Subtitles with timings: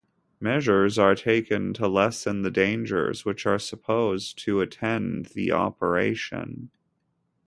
[0.39, 6.71] Measures are taken to lessen the dangers which are supposed to attend the operation.